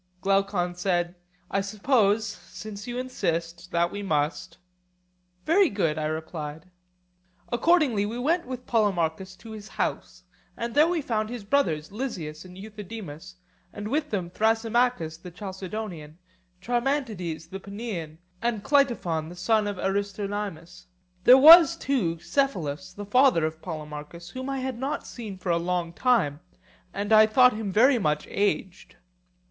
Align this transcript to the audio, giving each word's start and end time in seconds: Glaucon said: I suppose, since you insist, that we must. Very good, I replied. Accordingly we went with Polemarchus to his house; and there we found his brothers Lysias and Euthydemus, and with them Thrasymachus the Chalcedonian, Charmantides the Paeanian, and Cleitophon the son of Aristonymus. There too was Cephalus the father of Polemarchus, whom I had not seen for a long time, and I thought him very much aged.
Glaucon 0.21 0.73
said: 0.73 1.13
I 1.51 1.61
suppose, 1.61 2.25
since 2.25 2.87
you 2.87 2.97
insist, 2.97 3.69
that 3.69 3.91
we 3.91 4.01
must. 4.01 4.57
Very 5.45 5.69
good, 5.69 5.99
I 5.99 6.05
replied. 6.05 6.71
Accordingly 7.51 8.07
we 8.07 8.17
went 8.17 8.47
with 8.47 8.65
Polemarchus 8.65 9.35
to 9.37 9.51
his 9.51 9.67
house; 9.67 10.23
and 10.57 10.73
there 10.73 10.87
we 10.87 11.03
found 11.03 11.29
his 11.29 11.43
brothers 11.43 11.91
Lysias 11.91 12.43
and 12.43 12.57
Euthydemus, 12.57 13.35
and 13.71 13.89
with 13.89 14.09
them 14.09 14.31
Thrasymachus 14.31 15.17
the 15.17 15.29
Chalcedonian, 15.29 16.17
Charmantides 16.61 17.51
the 17.51 17.59
Paeanian, 17.59 18.17
and 18.41 18.63
Cleitophon 18.63 19.29
the 19.29 19.35
son 19.35 19.67
of 19.67 19.77
Aristonymus. 19.77 20.87
There 21.25 21.35
too 21.35 21.39
was 22.09 22.25
Cephalus 22.25 22.91
the 22.93 23.05
father 23.05 23.45
of 23.45 23.61
Polemarchus, 23.61 24.31
whom 24.31 24.49
I 24.49 24.61
had 24.61 24.79
not 24.79 25.05
seen 25.05 25.37
for 25.37 25.51
a 25.51 25.57
long 25.57 25.93
time, 25.93 26.39
and 26.91 27.13
I 27.13 27.27
thought 27.27 27.53
him 27.53 27.71
very 27.71 27.99
much 27.99 28.25
aged. 28.31 28.95